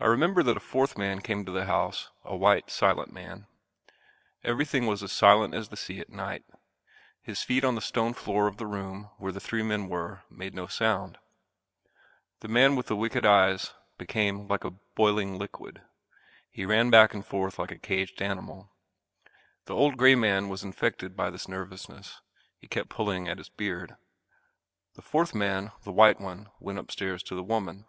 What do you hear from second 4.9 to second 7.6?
as silent as the sea at night. His